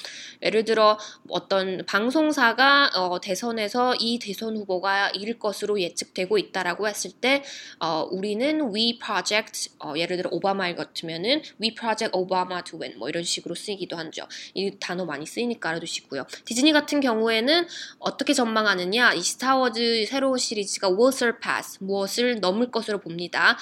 예를 0.43 0.65
들어 0.65 0.99
어떤 1.29 1.85
방송사가 1.87 2.91
어, 2.95 3.21
대선에서 3.21 3.97
이 3.97 4.19
대선 4.19 4.57
후보가 4.57 5.11
이길 5.11 5.39
것으로 5.39 5.81
예측되고 5.81 6.39
있다라고 6.39 6.89
했을 6.89 7.13
때 7.13 7.45
어, 7.79 8.09
우리는 8.11 8.75
we 8.75 8.99
project 8.99 9.71
어, 9.81 9.95
예를 9.97 10.17
들어 10.17 10.31
오바마 10.33 10.75
같으면은 10.75 11.43
we 11.61 11.75
project 11.75 12.11
Obama 12.13 12.63
to 12.65 12.81
win 12.81 12.99
뭐 12.99 13.09
이런 13.09 13.23
식으로 13.23 13.55
쓰이기도 13.55 13.97
하죠. 13.97 14.23
이 14.55 14.77
단어 14.81 15.05
많이 15.05 15.27
쓰이니까 15.27 15.71
알아두시고요. 15.71 16.27
디즈니 16.45 16.73
같은 16.73 17.01
경우에는 17.01 17.67
어떻게 17.99 18.33
전망하느냐 18.33 19.13
이 19.15 19.23
스타워즈 19.23 20.07
새로운 20.07 20.39
시리즈가 20.39 20.89
will 20.89 21.13
surpass 21.13 21.79
무엇을 21.83 22.41
넘을 22.41 22.71
것으로 22.71 22.99
봅니다. 22.99 23.58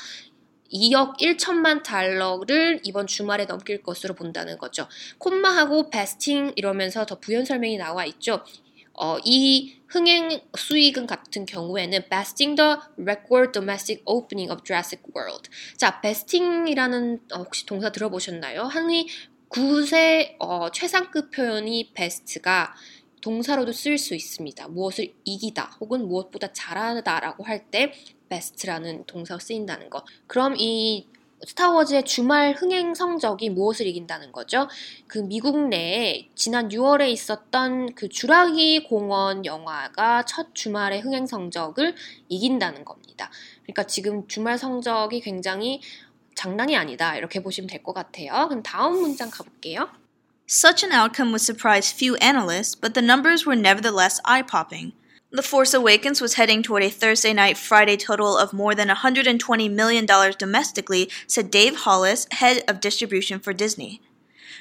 2억 0.72 1.18
1천만 1.18 1.82
달러를 1.82 2.80
이번 2.82 3.06
주말에 3.06 3.46
넘길 3.46 3.82
것으로 3.82 4.14
본다는 4.14 4.58
거죠. 4.58 4.88
콤마하고 5.18 5.90
베스팅 5.90 6.52
이러면서 6.56 7.06
더 7.06 7.18
부연 7.20 7.44
설명이 7.44 7.76
나와 7.76 8.04
있죠. 8.06 8.42
어, 8.98 9.18
이 9.24 9.76
흥행 9.88 10.40
수익은 10.56 11.06
같은 11.06 11.44
경우에는 11.44 12.08
besting 12.08 12.56
the 12.56 12.76
record 12.98 13.52
domestic 13.52 14.02
opening 14.06 14.50
of 14.50 14.64
Jurassic 14.64 15.02
World. 15.14 15.50
자, 15.76 16.00
besting이라는 16.00 17.20
어, 17.34 17.38
혹시 17.38 17.66
동사 17.66 17.90
들어보셨나요? 17.90 18.62
흔히 18.64 19.06
구세 19.48 20.36
어, 20.40 20.70
최상급 20.70 21.30
표현이 21.30 21.92
best가 21.92 22.74
동사로도 23.20 23.72
쓸 23.72 23.98
수 23.98 24.14
있습니다. 24.14 24.68
무엇을 24.68 25.12
이기다 25.24 25.76
혹은 25.80 26.06
무엇보다 26.08 26.52
잘하다라고 26.52 27.44
할 27.44 27.70
때 27.70 27.92
best라는 28.28 29.04
동사가 29.06 29.38
쓰인다는 29.38 29.90
것. 29.90 30.04
그럼 30.26 30.54
이 30.56 31.06
스타워즈의 31.44 32.04
주말 32.04 32.54
흥행 32.54 32.94
성적이 32.94 33.50
무엇을 33.50 33.86
이긴다는 33.86 34.32
거죠? 34.32 34.68
그 35.06 35.18
미국 35.18 35.68
내에 35.68 36.30
지난 36.34 36.70
6월에 36.70 37.08
있었던 37.10 37.94
그 37.94 38.08
주라기 38.08 38.84
공원 38.84 39.44
영화가 39.44 40.24
첫 40.24 40.54
주말의 40.54 41.02
흥행 41.02 41.26
성적을 41.26 41.94
이긴다는 42.28 42.84
겁니다. 42.86 43.30
그러니까 43.64 43.84
지금 43.84 44.26
주말 44.28 44.56
성적이 44.56 45.20
굉장히 45.20 45.82
장난이 46.34 46.74
아니다. 46.76 47.16
이렇게 47.16 47.42
보시면 47.42 47.68
될 47.68 47.82
것 47.82 47.92
같아요. 47.92 48.48
그럼 48.48 48.62
다음 48.62 49.00
문장 49.00 49.30
가볼게요. 49.30 49.88
Such 50.48 50.84
an 50.84 50.92
outcome 50.92 51.32
would 51.32 51.42
surprise 51.42 51.92
few 51.92 52.16
analysts, 52.22 52.74
but 52.80 52.94
the 52.94 53.04
numbers 53.04 53.46
were 53.46 53.58
nevertheless 53.60 54.20
eye 54.24 54.42
popping. 54.42 54.92
The 55.36 55.42
Force 55.42 55.74
Awakens 55.74 56.22
was 56.22 56.34
heading 56.34 56.62
toward 56.62 56.82
a 56.82 56.88
Thursday 56.88 57.34
night 57.34 57.58
Friday 57.58 57.98
total 57.98 58.38
of 58.38 58.54
more 58.54 58.74
than 58.74 58.88
$120 58.88 59.70
million 59.70 60.06
domestically, 60.06 61.10
said 61.26 61.50
Dave 61.50 61.80
Hollis, 61.80 62.26
head 62.30 62.64
of 62.66 62.80
distribution 62.80 63.38
for 63.38 63.52
Disney. 63.52 64.00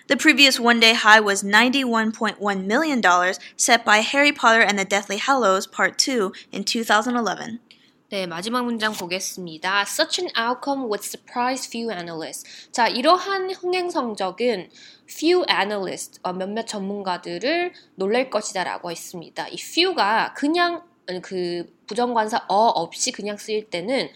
The 0.07 0.17
previous 0.17 0.59
one 0.59 0.81
day 0.81 0.93
high 0.93 1.21
was 1.21 1.43
$91.1 1.43 2.65
million, 2.65 3.33
set 3.55 3.85
by 3.85 3.99
Harry 3.99 4.33
Potter 4.33 4.59
and 4.59 4.77
the 4.77 4.83
Deathly 4.83 5.15
Hallows 5.15 5.65
Part 5.65 5.97
2 5.97 6.33
in 6.51 6.65
2011. 6.65 7.61
네, 8.09 8.27
마지막 8.27 8.65
문장 8.65 8.93
보겠습니다. 8.93 9.81
Such 9.81 10.21
an 10.21 10.29
outcome 10.37 10.83
would 10.83 11.03
surprise 11.03 11.67
few 11.67 11.91
analysts. 11.91 12.69
자, 12.71 12.87
이러한 12.87 13.49
흥행 13.49 13.89
성적은 13.89 14.69
few 15.09 15.43
analysts, 15.49 16.19
어, 16.21 16.31
몇몇 16.31 16.67
전문가들을 16.67 17.73
놀랄 17.95 18.29
것이다라고 18.29 18.91
했습니다. 18.91 19.47
이 19.47 19.55
few가 19.55 20.35
그냥 20.35 20.83
그 21.23 21.65
부정관사 21.87 22.45
어 22.47 22.67
없이 22.67 23.11
그냥 23.11 23.37
쓰일 23.37 23.71
때는 23.71 24.09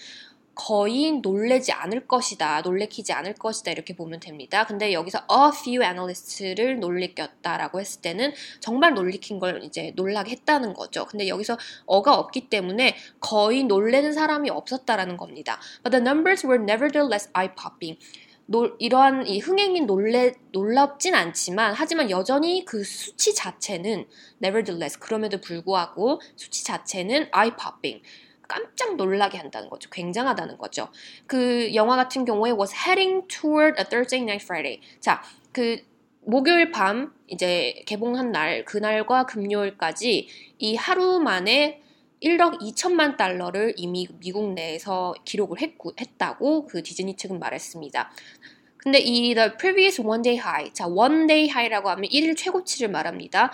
거의 0.59 1.13
놀래지 1.21 1.71
않을 1.71 2.05
것이다, 2.05 2.59
놀래키지 2.61 3.13
않을 3.13 3.35
것이다 3.35 3.71
이렇게 3.71 3.95
보면 3.95 4.19
됩니다. 4.19 4.65
근데 4.65 4.91
여기서 4.91 5.19
a 5.19 5.57
few 5.57 5.81
analysts를 5.81 6.81
놀리켰다라고 6.81 7.79
했을 7.79 8.01
때는 8.01 8.33
정말 8.59 8.93
놀리킨 8.93 9.39
걸 9.39 9.63
이제 9.63 9.93
놀라게 9.95 10.31
했다는 10.31 10.73
거죠. 10.73 11.05
근데 11.05 11.29
여기서 11.29 11.57
어가 11.85 12.15
없기 12.15 12.49
때문에 12.49 12.97
거의 13.21 13.63
놀래는 13.63 14.11
사람이 14.11 14.49
없었다라는 14.49 15.15
겁니다. 15.15 15.61
But 15.81 15.91
the 15.91 16.01
numbers 16.01 16.45
were 16.45 16.61
nevertheless 16.61 17.31
eye-popping. 17.31 17.97
놀, 18.45 18.75
이러한 18.79 19.27
이 19.27 19.39
흥행이 19.39 19.81
놀래, 19.81 20.33
놀랍진 20.51 21.15
않지만 21.15 21.73
하지만 21.73 22.09
여전히 22.09 22.65
그 22.65 22.83
수치 22.83 23.33
자체는 23.33 24.07
nevertheless 24.43 24.99
그럼에도 24.99 25.39
불구하고 25.39 26.19
수치 26.35 26.65
자체는 26.65 27.31
eye-popping. 27.31 28.01
깜짝 28.49 28.97
놀라게 28.97 29.37
한다는 29.37 29.69
거죠. 29.69 29.89
굉장하다는 29.89 30.57
거죠. 30.57 30.89
그 31.27 31.73
영화 31.75 31.95
같은 31.95 32.25
경우에 32.25 32.51
was 32.51 32.73
heading 32.75 33.25
toward 33.29 33.79
a 33.79 33.85
Thursday 33.85 34.23
night 34.23 34.43
Friday. 34.43 34.81
자, 34.99 35.21
그 35.53 35.77
목요일 36.21 36.71
밤 36.71 37.13
이제 37.27 37.81
개봉한 37.85 38.33
날 38.33 38.65
그날과 38.65 39.25
금요일까지 39.27 40.27
이 40.57 40.75
하루 40.75 41.19
만에 41.19 41.81
1억 42.21 42.59
2천만 42.59 43.15
달러를 43.15 43.73
이미 43.77 44.07
미국 44.19 44.53
내에서 44.53 45.13
기록을 45.23 45.61
했고, 45.61 45.93
했다고 45.99 46.65
그 46.65 46.83
디즈니 46.83 47.15
측은 47.15 47.39
말했습니다. 47.39 48.11
근데 48.77 48.99
이 48.99 49.33
the 49.35 49.51
previous 49.57 50.01
one 50.01 50.21
day 50.21 50.37
high, 50.37 50.73
자 50.73 50.87
one 50.87 51.27
day 51.27 51.49
high라고 51.49 51.89
하면 51.89 52.09
1일 52.09 52.35
최고치를 52.35 52.89
말합니다. 52.89 53.51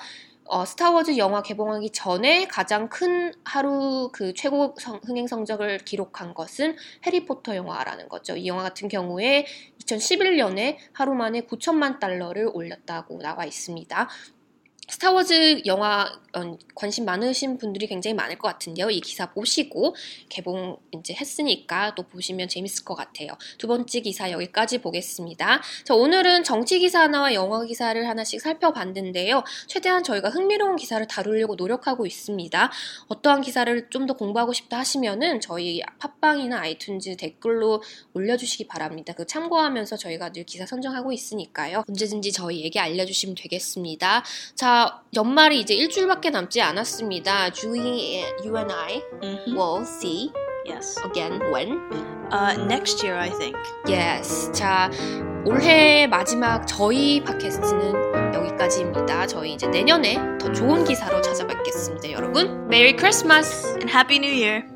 어, 0.48 0.64
스타워즈 0.64 1.18
영화 1.18 1.42
개봉하기 1.42 1.90
전에 1.90 2.48
가장 2.48 2.88
큰 2.88 3.34
하루 3.44 4.10
그 4.14 4.34
최고 4.36 4.76
성, 4.78 5.02
흥행 5.04 5.26
성적을 5.26 5.80
기록한 5.80 6.36
것은 6.36 6.76
해리포터 7.06 7.56
영화라는 7.56 8.10
거죠. 8.10 8.36
이 8.36 8.46
영화 8.46 8.62
같은 8.62 8.88
경우에 8.88 9.48
2011년에 9.84 10.78
하루 10.94 11.16
만에 11.16 11.42
9천만 11.42 12.00
달러를 12.00 12.48
올렸다고 12.54 13.20
나와 13.24 13.46
있습니다. 13.46 14.08
스타워즈 14.88 15.64
영화 15.66 16.12
어, 16.34 16.58
관심 16.74 17.06
많으신 17.06 17.58
분들이 17.58 17.88
굉장히 17.88 18.14
많을 18.14 18.38
것 18.38 18.48
같은데요. 18.48 18.90
이 18.90 19.00
기사 19.02 19.32
보시고 19.32 19.96
개봉 20.30 20.78
이제 20.92 21.14
했으니까 21.14 21.96
또 21.96 22.04
보시면 22.04 22.48
재밌을 22.50 22.84
것 22.86 22.96
같아요. 22.96 23.30
두 23.58 23.68
번째 23.68 24.00
기사 24.02 24.32
여기까지 24.32 24.80
보겠습니다. 24.80 25.62
자, 25.84 25.94
오늘은 25.94 26.44
정치 26.44 26.80
기사 26.80 27.02
하나와 27.02 27.34
영화 27.34 27.64
기사를 27.66 28.08
하나씩 28.08 28.42
살펴봤는데요. 28.42 29.44
최대한 29.68 30.04
저희가 30.04 30.30
흥미로운 30.30 30.76
기사를 30.76 31.06
다루려고 31.08 31.56
노력하고 31.56 32.06
있습니다. 32.06 32.72
어떠한 33.10 33.42
기사를 33.42 33.90
좀 33.90 34.06
더 34.06 34.14
공부하고 34.14 34.54
싶다 34.54 34.78
하시면은 34.78 35.42
저희 35.42 35.82
팟빵이나 36.00 36.62
아이튠즈 36.62 37.18
댓글로 37.18 37.82
올려주시기 38.14 38.68
바랍니다. 38.68 39.14
그 39.14 39.26
참고하면서 39.26 39.98
저희가 39.98 40.32
늘 40.32 40.44
기사 40.44 40.66
선정하고 40.66 41.12
있으니까요. 41.12 41.84
언제든지 41.90 42.32
저희에게 42.32 42.80
알려주시면 42.80 43.36
되겠습니다. 43.36 44.24
자, 44.54 44.75
연말이 45.16 45.60
이제 45.60 45.74
일주일밖에 45.74 46.30
남지 46.30 46.62
않았습니다. 46.62 47.50
Julie, 47.52 48.24
you 48.44 48.56
and 48.58 48.72
I 48.74 49.02
Mm-hmm. 49.22 49.58
will 49.58 49.84
see 49.84 50.32
Yes. 50.68 50.98
again 51.06 51.40
when? 51.54 51.80
Uh, 52.32 52.56
next 52.66 53.04
year, 53.06 53.16
I 53.20 53.30
think. 53.38 53.56
Yes. 53.88 54.52
자, 54.52 54.90
올해 55.46 56.08
마지막 56.08 56.66
저희 56.66 57.24
팟캐스트는 57.24 58.34
여기까지입니다. 58.34 59.28
저희 59.28 59.54
이제 59.54 59.68
내년에 59.68 60.18
더 60.40 60.52
좋은 60.52 60.84
기사로 60.84 61.22
찾아뵙겠습니다. 61.22 62.12
여러분, 62.12 62.68
메리 62.68 62.96
크리스마스! 62.96 63.68
And 63.78 63.92
Happy 63.92 64.18
New 64.18 64.34
Year! 64.34 64.75